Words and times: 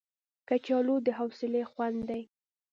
کچالو 0.47 0.95
د 1.05 1.07
حوصلې 1.17 1.63
خوند 1.71 1.99
دی 2.09 2.21